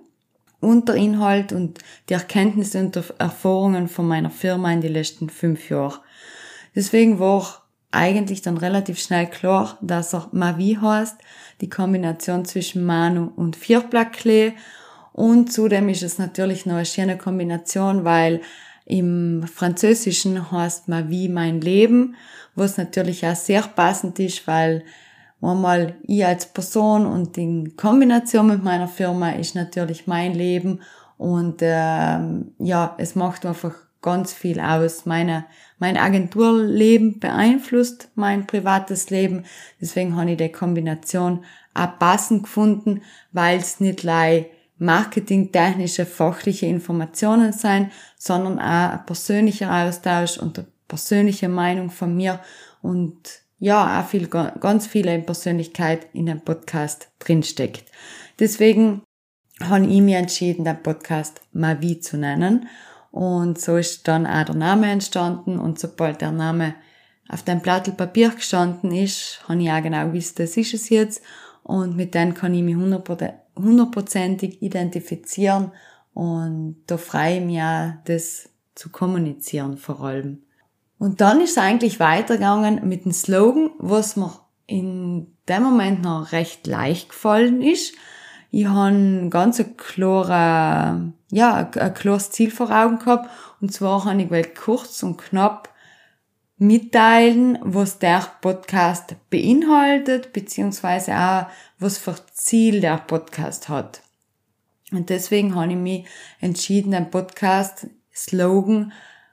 und 0.61 0.89
der 0.89 0.97
Inhalt 0.97 1.53
und 1.53 1.79
die 2.09 2.15
Erkenntnisse 2.15 2.81
und 2.81 2.97
Erfahrungen 3.19 3.89
von 3.89 4.09
meiner 4.09 4.31
Firma 4.31 4.73
in 4.73 4.81
den 4.81 4.93
letzten 4.93 5.29
fünf 5.29 5.69
Jahren. 5.71 6.01
Deswegen 6.75 7.19
war 7.19 7.63
eigentlich 7.91 8.43
dann 8.43 8.59
relativ 8.59 8.99
schnell 8.99 9.27
klar, 9.27 9.79
dass 9.81 10.15
er 10.15 10.29
Mavi 10.33 10.79
heißt, 10.81 11.17
die 11.61 11.69
Kombination 11.69 12.45
zwischen 12.45 12.85
Manu 12.85 13.31
und 13.37 13.57
Vierblattklee. 13.57 14.55
Und 15.13 15.53
zudem 15.53 15.89
ist 15.89 16.03
es 16.03 16.19
natürlich 16.19 16.67
noch 16.67 16.75
eine 16.75 16.87
schöne 16.87 17.17
Kombination, 17.17 18.05
weil 18.05 18.41
im 18.85 19.47
Französischen 19.47 20.51
heißt 20.51 20.89
Mavi 20.89 21.29
mein 21.29 21.61
Leben, 21.61 22.17
was 22.55 22.77
natürlich 22.77 23.25
auch 23.27 23.37
sehr 23.37 23.63
passend 23.63 24.19
ist, 24.19 24.47
weil 24.47 24.85
einmal 25.41 25.95
ich 26.03 26.27
als 26.27 26.47
Person 26.47 27.07
und 27.07 27.39
in 27.39 27.77
Kombination 27.77 28.49
mit 28.49 28.63
meiner 28.63 28.89
Firma 28.89 29.31
ist 29.31 29.55
natürlich 29.55 30.07
mein 30.07 30.35
Leben 30.35 30.81
und 31.17 31.57
ähm, 31.61 32.53
ja, 32.59 32.95
es 32.99 33.15
macht 33.15 33.47
einfach 33.47 33.75
ganz 34.03 34.33
viel 34.33 34.61
aus. 34.61 35.07
Meine, 35.07 35.47
mein 35.85 35.99
Agenturleben 35.99 37.21
beeinflusst 37.21 38.09
mein 38.15 38.47
privates 38.47 39.11
Leben. 39.11 39.45
Deswegen 39.83 40.17
habe 40.17 40.31
ich 40.31 40.39
die 40.39 40.49
Kombination 40.49 41.45
auch 41.75 41.99
passend 41.99 42.45
gefunden, 42.45 43.03
weil 43.33 43.59
es 43.59 43.81
nicht 43.81 44.03
lei 44.03 44.49
marketingtechnische, 44.79 46.07
fachliche 46.07 46.65
Informationen 46.65 47.53
sein, 47.53 47.93
sondern 48.17 48.59
auch 48.61 48.93
ein 48.93 49.05
persönlicher 49.05 49.71
Austausch 49.71 50.39
und 50.39 50.59
eine 50.59 50.69
persönliche 50.89 51.51
Meinung 51.51 51.91
von 51.91 52.17
mir 52.17 52.41
und 52.81 53.43
ja, 53.59 54.01
auch 54.01 54.09
viel, 54.09 54.27
ganz 54.29 54.87
viele 54.87 55.19
Persönlichkeit 55.19 56.07
in 56.15 56.25
dem 56.25 56.41
Podcast 56.41 57.11
drinsteckt. 57.19 57.85
Deswegen 58.39 59.03
habe 59.61 59.85
ich 59.85 60.01
mir 60.01 60.17
entschieden, 60.17 60.65
den 60.65 60.83
Podcast 60.83 61.43
Mavi 61.53 62.01
zu 62.01 62.17
nennen. 62.17 62.69
Und 63.15 63.61
so 63.61 63.77
ist 63.77 64.09
dann 64.09 64.27
auch 64.27 64.45
der 64.45 64.57
Name 64.57 64.91
entstanden. 64.91 65.61
Und 65.61 65.79
sobald 65.79 66.21
der 66.21 66.33
Name 66.33 66.75
auf 67.29 67.45
dem 67.45 67.61
Blatt 67.61 67.97
Papier 67.97 68.31
gestanden 68.31 68.91
ist, 68.91 69.41
habe 69.49 69.63
ich 69.63 69.71
auch 69.71 69.81
genau 69.81 70.07
gewusst, 70.07 70.41
das 70.41 70.57
ist 70.57 70.75
es 70.75 70.89
jetzt. 70.89 71.23
Und 71.63 71.95
mit 71.95 72.13
dem 72.17 72.35
kann 72.35 72.55
ich 72.55 72.65
mich 72.65 72.75
hundertprozentig 72.75 74.61
identifizieren. 74.63 75.71
Und 76.13 76.83
da 76.89 76.97
freue 76.97 77.39
ich 77.39 77.45
mich 77.45 77.63
auch, 77.63 77.93
das 78.05 78.49
zu 78.75 78.89
kommunizieren 78.89 79.77
vor 79.77 80.01
allem. 80.01 80.43
Und 80.99 81.21
dann 81.21 81.41
ist 81.41 81.53
es 81.53 81.59
eigentlich 81.59 82.01
weitergegangen 82.01 82.81
mit 82.89 83.05
dem 83.05 83.13
Slogan, 83.13 83.71
was 83.79 84.17
mir 84.17 84.41
in 84.67 85.29
dem 85.49 85.63
Moment 85.63 86.03
noch 86.03 86.33
recht 86.33 86.67
leicht 86.67 87.11
gefallen 87.11 87.63
ist. 87.63 87.95
Ich 88.57 88.67
habe 88.67 88.95
ein 88.95 89.31
ganz 89.31 89.61
klare, 89.77 91.13
ja, 91.33 91.71
ein 91.75 91.95
klares 91.95 92.31
Ziel 92.31 92.53
vor 92.53 92.71
Augen 92.71 93.01
gehabt. 93.01 93.29
Und 93.61 93.73
zwar 93.73 94.05
habe 94.05 94.23
ich 94.23 94.29
gewählt, 94.29 94.55
kurz 94.55 95.03
und 95.03 95.17
knapp 95.17 95.71
mitteilen, 96.57 97.59
was 97.63 97.99
der 97.99 98.25
Podcast 98.41 99.17
beinhaltet, 99.29 100.33
beziehungsweise 100.33 101.17
auch, 101.17 101.47
was 101.81 101.99
für 101.99 102.15
Ziel 102.33 102.81
der 102.81 102.99
Podcast 102.99 103.69
hat. 103.69 104.03
Und 104.93 105.11
deswegen 105.11 105.57
habe 105.57 105.73
ich 105.73 105.77
mich 105.77 106.07
entschieden, 106.41 106.93
den 106.93 107.11
Podcast 107.11 107.89
Slogan 108.15 108.93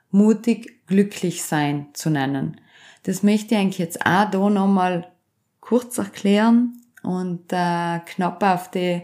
mutig 0.10 0.88
glücklich 0.88 1.44
sein 1.44 1.90
zu 1.94 2.10
nennen. 2.10 2.60
Das 3.04 3.22
möchte 3.22 3.54
ich 3.54 3.62
eigentlich 3.62 3.78
jetzt 3.78 4.04
auch 4.04 4.32
da 4.32 4.50
nochmal 4.50 5.12
kurz 5.60 6.00
erklären 6.00 6.81
und 7.04 7.52
äh, 7.52 8.00
knapp 8.06 8.44
auf 8.44 8.72
die, 8.72 9.04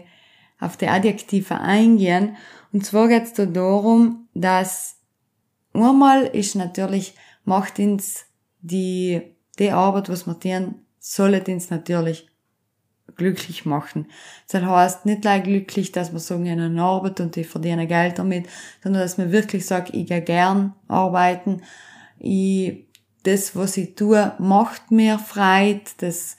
auf 0.60 0.76
die 0.76 0.88
Adjektive 0.88 1.60
eingehen. 1.60 2.36
Und 2.72 2.84
zwar 2.84 3.08
geht 3.08 3.24
es 3.24 3.32
da 3.32 3.46
darum, 3.46 4.28
dass 4.34 4.98
einmal 5.72 6.24
ist 6.24 6.54
natürlich, 6.54 7.14
macht 7.44 7.78
uns 7.78 8.26
die, 8.60 9.22
die 9.58 9.70
Arbeit, 9.70 10.08
was 10.08 10.26
wir 10.26 10.38
tun, 10.38 10.76
soll 10.98 11.42
uns 11.46 11.70
natürlich 11.70 12.28
glücklich 13.16 13.64
machen. 13.64 14.06
Das 14.48 14.62
heißt 14.62 15.06
nicht 15.06 15.22
gleich 15.22 15.42
glücklich, 15.42 15.92
dass 15.92 16.12
man 16.12 16.20
sagen, 16.20 16.46
ich 16.46 16.52
eine 16.52 16.82
Arbeit 16.82 17.20
und 17.20 17.36
ich 17.36 17.46
verdiene 17.46 17.86
Geld 17.86 18.18
damit, 18.18 18.48
sondern 18.82 19.02
dass 19.02 19.18
man 19.18 19.32
wirklich 19.32 19.66
sagt, 19.66 19.94
ich 19.94 20.06
gehe 20.06 20.22
gern 20.22 20.74
arbeiten, 20.86 21.62
ich, 22.18 22.86
das, 23.24 23.56
was 23.56 23.76
ich 23.76 23.94
tue, 23.94 24.32
macht 24.38 24.90
mir 24.90 25.18
Freude, 25.18 25.82
das 25.98 26.36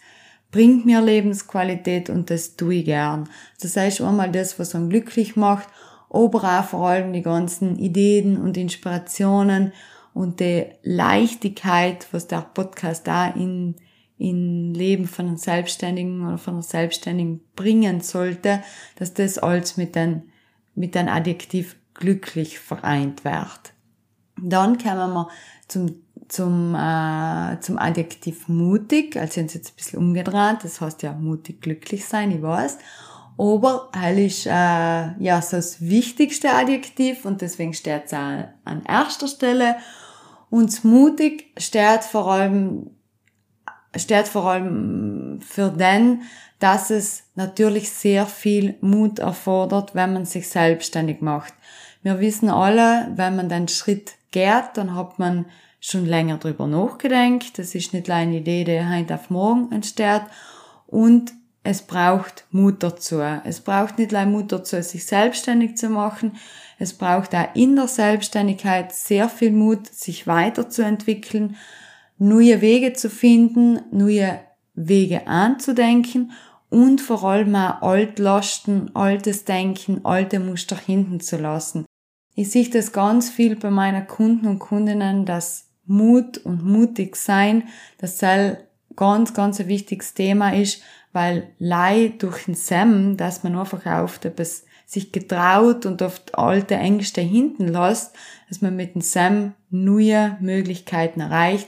bringt 0.51 0.85
mir 0.85 1.01
Lebensqualität 1.01 2.09
und 2.09 2.29
das 2.29 2.55
tue 2.55 2.75
ich 2.75 2.85
gern. 2.85 3.29
Das 3.61 3.77
heißt 3.77 4.01
einmal 4.01 4.31
das, 4.31 4.59
was 4.59 4.75
einen 4.75 4.89
glücklich 4.89 5.35
macht, 5.35 5.67
aber 6.09 6.59
auch 6.59 6.63
vor 6.65 6.87
allem 6.89 7.13
die 7.13 7.21
ganzen 7.21 7.77
Ideen 7.77 8.37
und 8.37 8.57
Inspirationen 8.57 9.73
und 10.13 10.39
die 10.39 10.65
Leichtigkeit, 10.81 12.07
was 12.11 12.27
der 12.27 12.41
Podcast 12.41 13.07
da 13.07 13.27
in 13.27 13.75
in 14.19 14.73
Leben 14.73 15.07
von 15.07 15.27
einem 15.27 15.37
Selbstständigen 15.37 16.27
oder 16.27 16.37
von 16.37 16.55
einer 16.55 16.63
Selbstständigen 16.63 17.39
bringen 17.55 18.01
sollte, 18.01 18.61
dass 18.97 19.13
das 19.13 19.37
alles 19.37 19.77
mit 19.77 19.95
einem, 19.95 20.23
mit 20.75 20.95
einem 20.97 21.07
Adjektiv 21.07 21.77
glücklich 21.93 22.59
vereint 22.59 23.23
wird. 23.23 23.73
Dann 24.41 24.77
kommen 24.77 25.13
wir 25.13 25.29
zum, 25.69 26.01
zum, 26.29 26.75
äh, 26.75 27.59
zum 27.59 27.77
Adjektiv 27.77 28.47
mutig, 28.47 29.17
also 29.17 29.41
jetzt 29.41 29.55
jetzt 29.55 29.71
ein 29.71 29.75
bisschen 29.75 29.99
umgedreht, 29.99 30.57
das 30.63 30.79
heißt 30.79 31.03
ja 31.03 31.13
mutig 31.13 31.61
glücklich 31.61 32.05
sein, 32.05 32.31
ich 32.31 32.41
weiß. 32.41 32.77
Aber 33.37 33.89
hell 33.93 34.19
ist 34.19 34.45
äh, 34.45 34.49
ja 34.49 35.41
so 35.41 35.57
das 35.57 35.81
wichtigste 35.81 36.51
Adjektiv 36.51 37.25
und 37.25 37.41
deswegen 37.41 37.73
steht 37.73 38.05
es 38.05 38.13
auch 38.13 38.43
an 38.65 38.83
erster 38.87 39.27
Stelle. 39.27 39.77
Und 40.49 40.83
mutig 40.83 41.51
steht 41.57 42.03
vor 42.03 42.31
allem 42.31 42.91
steht 43.95 44.27
vor 44.27 44.45
allem 44.45 45.39
für 45.41 45.69
den, 45.69 46.23
dass 46.59 46.89
es 46.89 47.23
natürlich 47.35 47.89
sehr 47.89 48.25
viel 48.25 48.75
Mut 48.81 49.19
erfordert, 49.19 49.95
wenn 49.95 50.13
man 50.13 50.25
sich 50.25 50.47
selbstständig 50.47 51.21
macht. 51.21 51.53
Wir 52.03 52.19
wissen 52.19 52.49
alle, 52.49 53.11
wenn 53.15 53.35
man 53.35 53.49
den 53.49 53.67
Schritt 53.67 54.13
geht, 54.31 54.69
dann 54.75 54.95
hat 54.95 55.17
man 55.17 55.45
schon 55.79 56.05
länger 56.05 56.37
drüber 56.37 56.67
nachgedacht. 56.67 57.57
Das 57.57 57.75
ist 57.75 57.93
nicht 57.93 58.09
eine 58.09 58.37
Idee, 58.37 58.63
die 58.63 58.85
heute 58.85 59.15
auf 59.15 59.29
morgen 59.29 59.71
entsteht. 59.71 60.23
Und 60.87 61.33
es 61.63 61.81
braucht 61.81 62.45
Mut 62.51 62.81
dazu. 62.83 63.19
Es 63.19 63.61
braucht 63.61 63.97
nicht 63.97 64.11
nur 64.11 64.25
Mut 64.25 64.51
dazu, 64.51 64.81
sich 64.81 65.05
selbstständig 65.05 65.77
zu 65.77 65.89
machen. 65.89 66.37
Es 66.77 66.93
braucht 66.93 67.35
auch 67.35 67.53
in 67.53 67.75
der 67.75 67.87
Selbstständigkeit 67.87 68.93
sehr 68.93 69.29
viel 69.29 69.51
Mut, 69.51 69.87
sich 69.87 70.25
weiterzuentwickeln, 70.27 71.57
neue 72.17 72.61
Wege 72.61 72.93
zu 72.93 73.09
finden, 73.09 73.81
neue 73.91 74.39
Wege 74.73 75.27
anzudenken 75.27 76.31
und 76.69 77.01
vor 77.01 77.23
allem 77.23 77.55
auch 77.55 77.81
Altlasten, 77.81 78.95
altes 78.95 79.43
Denken, 79.43 80.05
alte 80.05 80.39
Muster 80.39 80.77
hinten 80.77 81.19
zu 81.19 81.37
lassen. 81.37 81.85
Ich 82.35 82.51
sehe 82.51 82.69
das 82.69 82.93
ganz 82.93 83.29
viel 83.29 83.57
bei 83.57 83.69
meinen 83.69 84.07
Kunden 84.07 84.47
und 84.47 84.59
Kundinnen, 84.59 85.25
dass 85.25 85.68
Mut 85.89 86.37
und 86.37 86.63
mutig 86.63 87.15
sein, 87.15 87.63
das 87.97 88.19
soll 88.19 88.57
ganz, 88.95 89.33
ganz 89.33 89.59
ein 89.59 89.67
wichtiges 89.67 90.13
Thema 90.13 90.53
ist, 90.53 90.81
weil 91.11 91.49
Lei 91.57 92.13
durch 92.17 92.45
den 92.45 92.55
Sam, 92.55 93.17
dass 93.17 93.43
man 93.43 93.57
einfach 93.57 93.85
oft 94.03 94.25
etwas 94.25 94.65
sich 94.85 95.11
getraut 95.11 95.85
und 95.85 96.01
oft 96.01 96.35
alte 96.37 96.75
Ängste 96.75 97.21
hinten 97.21 97.67
lässt, 97.67 98.15
dass 98.47 98.61
man 98.61 98.75
mit 98.75 98.95
dem 98.95 99.01
Sam 99.01 99.53
neue 99.69 100.37
Möglichkeiten 100.39 101.21
erreicht 101.21 101.67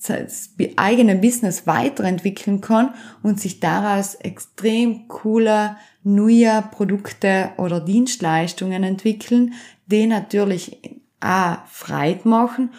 sein 0.00 0.28
eigene 0.76 1.14
Business 1.16 1.66
weiterentwickeln 1.66 2.62
kann 2.62 2.94
und 3.22 3.38
sich 3.38 3.60
daraus 3.60 4.14
extrem 4.14 5.08
coole 5.08 5.76
neue 6.02 6.64
Produkte 6.70 7.50
oder 7.58 7.80
Dienstleistungen 7.80 8.82
entwickeln, 8.82 9.52
die 9.86 10.06
natürlich 10.06 10.78
auch 11.20 11.58
Freude 11.66 12.26
machen, 12.26 12.70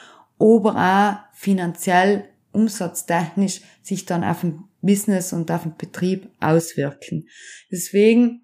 aber 0.41 0.75
auch 0.75 1.35
finanziell, 1.35 2.25
umsatztechnisch 2.51 3.61
sich 3.81 4.05
dann 4.05 4.23
auf 4.23 4.41
den 4.41 4.63
Business 4.81 5.31
und 5.31 5.49
auf 5.51 5.63
den 5.63 5.75
Betrieb 5.77 6.29
auswirken. 6.39 7.27
Deswegen 7.71 8.41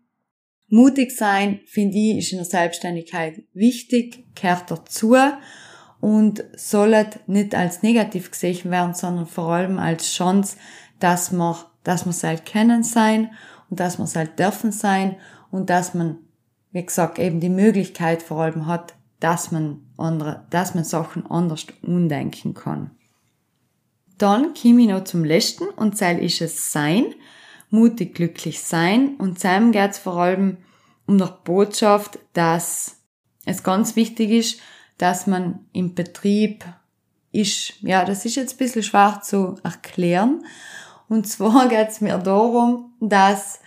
mutig 0.70 1.12
sein, 1.12 1.62
finde 1.66 1.98
ich, 1.98 2.18
ist 2.18 2.32
in 2.32 2.38
der 2.38 2.46
Selbstständigkeit 2.46 3.44
wichtig, 3.54 4.24
kehrt 4.36 4.70
dazu 4.72 5.16
und 6.00 6.44
sollen 6.56 7.08
nicht 7.26 7.56
als 7.56 7.84
negativ 7.84 8.32
gesehen 8.32 8.72
werden, 8.72 8.94
sondern 8.94 9.26
vor 9.26 9.50
allem 9.50 9.80
als 9.80 10.14
Chance, 10.14 10.58
dass 11.00 11.32
man, 11.32 11.56
dass 11.84 12.06
man 12.06 12.16
halt 12.16 12.46
kennen 12.46 12.84
sein 12.84 13.32
und 13.70 13.80
dass 13.80 13.98
man 13.98 14.08
halt 14.08 14.40
dürfen 14.40 14.72
sein 14.72 15.18
und 15.52 15.70
dass 15.70 15.94
man 15.94 16.20
wie 16.72 16.86
gesagt, 16.86 17.20
eben 17.20 17.40
die 17.40 17.50
Möglichkeit 17.50 18.22
vor 18.22 18.42
allem 18.42 18.68
hat, 18.68 18.94
dass 19.20 19.52
man 19.52 19.82
andere, 19.98 20.46
dass 20.50 20.76
man 20.76 20.84
Sachen 20.84 21.26
anders 21.26 21.66
umdenken 21.82 22.54
kann. 22.54 22.92
Dann 24.18 24.54
komme 24.54 24.82
ich 24.82 24.88
noch 24.88 25.04
zum 25.04 25.24
letzten 25.24 25.70
und 25.70 25.98
Zeil 25.98 26.20
ist 26.20 26.42
es 26.42 26.72
sein, 26.72 27.06
mutig 27.70 28.16
glücklich 28.16 28.62
sein 28.62 29.16
und 29.18 29.40
seinem 29.40 29.74
es 29.74 29.98
vor 29.98 30.18
allem 30.18 30.58
um 31.06 31.18
die 31.18 31.26
Botschaft, 31.44 32.20
dass 32.34 32.98
es 33.46 33.64
ganz 33.64 33.96
wichtig 33.96 34.32
ist, 34.32 34.60
dass 34.98 35.28
man 35.28 35.66
im 35.72 35.96
Betrieb 35.96 36.66
ist. 37.32 37.74
Ja, 37.82 38.04
das 38.04 38.26
ist 38.26 38.36
jetzt 38.36 38.56
ein 38.56 38.58
bisschen 38.58 38.84
schwer 38.84 39.22
zu 39.24 39.58
erklären. 39.64 40.44
Und 41.08 41.28
zwar 41.28 41.68
geht 41.70 41.90
es 41.90 42.02
mir 42.02 42.18
darum, 42.18 42.94
dass 43.00 43.60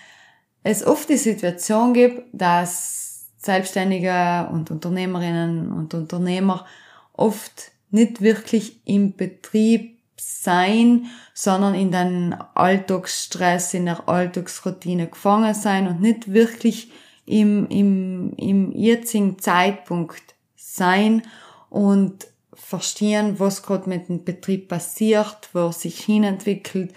es 0.63 0.85
oft 0.85 1.09
die 1.09 1.17
Situation 1.17 1.95
gibt, 1.95 2.23
dass 2.33 3.10
Selbstständige 3.41 4.49
und 4.53 4.71
Unternehmerinnen 4.71 5.73
und 5.73 5.95
Unternehmer 5.95 6.67
oft 7.15 7.73
nicht 7.91 8.21
wirklich 8.21 8.81
im 8.85 9.17
Betrieb 9.17 9.99
sein, 10.17 11.07
sondern 11.33 11.75
in 11.75 11.91
den 11.91 12.35
Alltagsstress, 12.55 13.73
in 13.75 13.87
der 13.87 14.09
Alltagsroutine 14.09 15.07
gefangen 15.09 15.55
sein 15.55 15.89
und 15.89 16.01
nicht 16.03 16.33
wirklich 16.33 16.93
im, 17.25 17.67
im, 17.69 18.35
im 18.37 18.73
jetzigen 18.73 19.39
Zeitpunkt 19.39 20.35
sein 20.57 21.23
und 21.71 22.27
verstehen, 22.53 23.39
was 23.39 23.63
gerade 23.63 23.89
mit 23.89 24.09
dem 24.09 24.25
Betrieb 24.25 24.69
passiert, 24.69 25.49
wo 25.55 25.73
sich 25.73 26.01
hinentwickelt, 26.01 26.93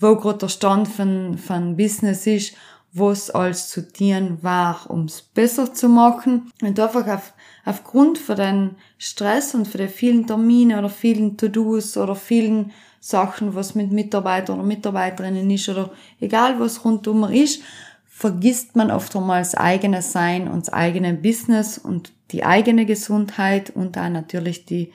wo 0.00 0.16
gerade 0.16 0.38
der 0.38 0.48
Stand 0.48 0.88
von, 0.88 1.38
von 1.38 1.76
Business 1.76 2.26
ist, 2.26 2.54
was 2.98 3.30
alles 3.30 3.68
zu 3.68 3.86
tun 3.92 4.38
war, 4.42 4.86
um 4.88 5.04
es 5.04 5.22
besser 5.22 5.72
zu 5.72 5.88
machen. 5.88 6.50
Und 6.62 6.80
einfach 6.80 7.06
auf, 7.06 7.32
aufgrund 7.64 8.18
von 8.18 8.36
den 8.36 8.70
Stress 8.98 9.54
und 9.54 9.68
von 9.68 9.78
den 9.78 9.88
vielen 9.88 10.26
Termine 10.26 10.78
oder 10.78 10.88
vielen 10.88 11.36
To-Dos 11.36 11.96
oder 11.96 12.14
vielen 12.14 12.72
Sachen, 13.00 13.54
was 13.54 13.74
mit 13.74 13.92
Mitarbeiter 13.92 14.54
oder 14.54 14.62
Mitarbeiterinnen 14.62 15.48
ist 15.50 15.68
oder 15.68 15.90
egal 16.20 16.58
was 16.58 16.84
rundum 16.84 17.24
ist, 17.24 17.62
vergisst 18.06 18.76
man 18.76 18.90
oft 18.90 19.14
einmal 19.14 19.42
das 19.42 19.54
eigene 19.54 20.00
Sein 20.02 20.48
und 20.48 20.66
das 20.66 20.72
eigene 20.72 21.12
Business 21.12 21.78
und 21.78 22.12
die 22.32 22.44
eigene 22.44 22.86
Gesundheit 22.86 23.70
und 23.70 23.98
auch 23.98 24.08
natürlich 24.08 24.64
die 24.64 24.92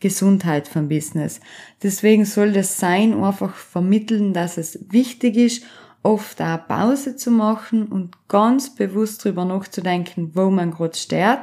Gesundheit 0.00 0.68
vom 0.68 0.88
Business. 0.88 1.40
Deswegen 1.82 2.24
soll 2.24 2.52
das 2.52 2.78
Sein 2.78 3.14
einfach 3.22 3.54
vermitteln, 3.54 4.34
dass 4.34 4.58
es 4.58 4.78
wichtig 4.90 5.36
ist, 5.36 5.62
oft 6.04 6.40
auch 6.40 6.68
Pause 6.68 7.16
zu 7.16 7.32
machen 7.32 7.86
und 7.86 8.28
ganz 8.28 8.74
bewusst 8.74 9.24
darüber 9.24 9.44
nachzudenken, 9.44 10.30
wo 10.34 10.50
man 10.50 10.70
gerade 10.70 10.96
steht, 10.96 11.40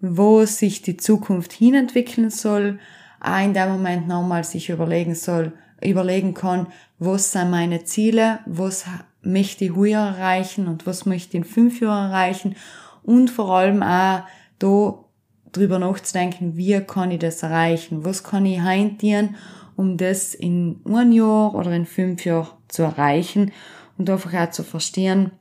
wo 0.00 0.44
sich 0.44 0.82
die 0.82 0.98
Zukunft 0.98 1.52
hinentwickeln 1.52 2.28
soll, 2.28 2.78
auch 3.20 3.42
in 3.42 3.54
dem 3.54 3.70
Moment 3.70 4.08
nochmal 4.08 4.44
sich 4.44 4.68
überlegen 4.68 5.14
soll, 5.14 5.52
überlegen 5.82 6.34
kann, 6.34 6.66
was 6.98 7.32
sind 7.32 7.50
meine 7.50 7.84
Ziele, 7.84 8.40
was 8.44 8.84
möchte 9.22 9.64
ich 9.64 9.76
heute 9.76 9.92
erreichen 9.92 10.66
und 10.66 10.86
was 10.86 11.06
möchte 11.06 11.30
ich 11.30 11.34
in 11.36 11.44
fünf 11.44 11.80
Jahren 11.80 12.10
erreichen. 12.10 12.56
Und 13.04 13.30
vor 13.30 13.56
allem 13.56 13.82
auch 13.82 14.22
da 14.58 15.04
drüber 15.52 15.78
nachzudenken, 15.78 16.56
wie 16.56 16.80
kann 16.80 17.12
ich 17.12 17.20
das 17.20 17.42
erreichen, 17.42 18.04
was 18.04 18.24
kann 18.24 18.46
ich 18.46 18.60
heintieren, 18.60 19.36
um 19.76 19.96
das 19.96 20.34
in 20.34 20.80
ein 20.84 21.12
Jahr 21.12 21.54
oder 21.54 21.72
in 21.72 21.86
fünf 21.86 22.24
Jahren 22.24 22.56
zu 22.68 22.82
erreichen 22.82 23.52
und 23.98 24.10
einfach 24.10 24.34
auch 24.34 24.50
zu 24.50 24.62
verstehen, 24.62 25.32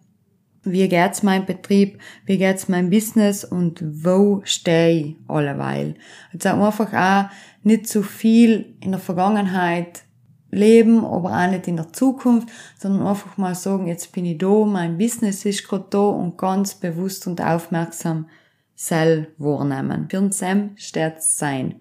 wie 0.63 0.89
geht's 0.89 1.23
mein 1.23 1.45
Betrieb, 1.45 1.99
wie 2.25 2.37
geht's 2.37 2.67
mein 2.67 2.89
Business 2.89 3.45
und 3.45 3.83
wo 3.83 4.41
stehe 4.45 4.99
ich 4.99 5.15
alleweil. 5.27 5.95
Also 6.33 6.49
einfach 6.49 6.93
auch 6.93 7.31
nicht 7.63 7.87
zu 7.87 8.01
viel 8.01 8.75
in 8.81 8.91
der 8.91 8.99
Vergangenheit 8.99 10.03
leben, 10.49 11.05
aber 11.05 11.31
auch 11.31 11.49
nicht 11.49 11.67
in 11.67 11.75
der 11.75 11.93
Zukunft, 11.93 12.49
sondern 12.79 13.05
einfach 13.05 13.37
mal 13.37 13.55
sagen, 13.55 13.87
jetzt 13.87 14.11
bin 14.11 14.25
ich 14.25 14.37
da, 14.37 14.65
mein 14.65 14.97
Business 14.97 15.45
ist 15.45 15.67
gerade 15.67 15.85
da 15.89 15.99
und 15.99 16.37
ganz 16.37 16.75
bewusst 16.75 17.27
und 17.27 17.41
aufmerksam 17.41 18.27
sel 18.73 19.27
wahrnehmen. 19.37 20.07
Für 20.09 20.19
uns 20.19 20.43
steht 20.77 21.21
sein. 21.21 21.75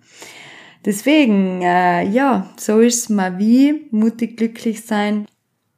Deswegen, 0.84 1.62
äh, 1.62 2.06
ja, 2.08 2.50
so 2.58 2.80
ist 2.80 3.08
mal 3.08 3.38
wie 3.38 3.86
mutig 3.90 4.36
glücklich 4.36 4.84
sein. 4.84 5.26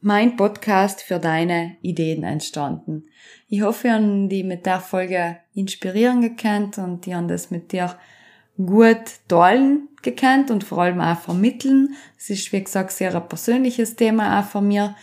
Mein 0.00 0.36
Podcast 0.36 1.00
für 1.00 1.20
deine 1.20 1.76
Ideen 1.80 2.24
entstanden. 2.24 3.04
Ich 3.48 3.62
hoffe, 3.62 3.88
ihr 3.88 3.94
habt 3.94 4.32
die 4.32 4.42
mit 4.42 4.66
der 4.66 4.80
Folge 4.80 5.38
inspirieren 5.54 6.22
gekannt 6.22 6.78
und 6.78 7.06
die 7.06 7.14
haben 7.14 7.28
das 7.28 7.52
mit 7.52 7.70
dir 7.70 7.96
gut 8.56 9.20
teilen 9.28 9.88
gekannt 10.02 10.50
und 10.50 10.64
vor 10.64 10.78
allem 10.78 11.00
auch 11.00 11.18
vermitteln. 11.18 11.94
Es 12.18 12.30
ist, 12.30 12.52
wie 12.52 12.64
gesagt, 12.64 12.90
sehr 12.90 13.14
ein 13.14 13.28
persönliches 13.28 13.94
Thema 13.94 14.40
auch 14.40 14.44
von 14.44 14.66
mir, 14.66 14.96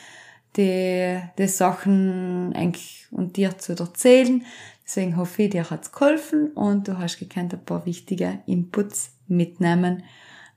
die, 0.57 1.17
die 1.37 1.47
Sachen 1.47 2.53
eigentlich 2.55 3.07
und 3.11 3.37
dir 3.37 3.57
zu 3.57 3.73
erzählen. 3.73 4.43
Deswegen 4.85 5.15
hoffe 5.15 5.43
ich, 5.43 5.51
dir 5.51 5.69
hat's 5.69 5.93
geholfen 5.93 6.51
und 6.51 6.89
du 6.89 6.97
hast 6.97 7.19
gekannt 7.19 7.53
ein 7.53 7.63
paar 7.63 7.85
wichtige 7.85 8.39
Inputs 8.45 9.12
mitnehmen. 9.27 10.03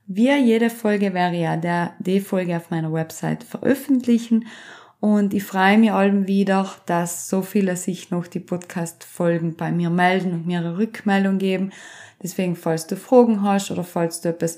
Wie 0.05 0.31
jede 0.31 0.69
Folge 0.69 1.07
ich 1.07 1.41
ja 1.41 1.57
der, 1.57 1.93
die 1.99 2.19
Folge 2.19 2.55
auf 2.57 2.69
meiner 2.69 2.93
Website 2.93 3.43
veröffentlichen 3.43 4.45
und 4.99 5.33
ich 5.33 5.43
freue 5.43 5.77
mich 5.77 5.91
allem 5.91 6.27
wieder, 6.27 6.69
dass 6.85 7.29
so 7.29 7.41
viele 7.41 7.75
sich 7.75 8.09
noch 8.09 8.25
die 8.25 8.39
Podcast-Folgen 8.39 9.55
bei 9.55 9.71
mir 9.71 9.89
melden 9.89 10.33
und 10.33 10.47
mir 10.47 10.59
eine 10.59 10.77
Rückmeldung 10.77 11.37
geben. 11.37 11.71
Deswegen, 12.21 12.55
falls 12.55 12.87
du 12.87 12.95
Fragen 12.95 13.43
hast 13.43 13.69
oder 13.69 13.83
falls 13.83 14.21
du 14.21 14.29
etwas 14.29 14.57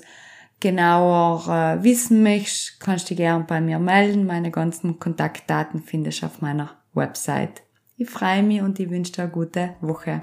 genauer 0.60 1.46
äh, 1.46 1.84
wissen 1.84 2.22
möchtest, 2.22 2.80
kannst 2.80 3.06
du 3.06 3.14
dich 3.14 3.18
gerne 3.18 3.44
bei 3.46 3.60
mir 3.60 3.78
melden. 3.78 4.26
Meine 4.26 4.50
ganzen 4.50 4.98
Kontaktdaten 4.98 5.82
findest 5.82 6.22
du 6.22 6.26
auf 6.26 6.40
meiner 6.40 6.70
Website. 6.94 7.62
Ich 7.98 8.08
freue 8.08 8.42
mich 8.42 8.62
und 8.62 8.80
ich 8.80 8.88
wünsche 8.88 9.12
dir 9.12 9.22
eine 9.24 9.32
gute 9.32 9.74
Woche. 9.82 10.22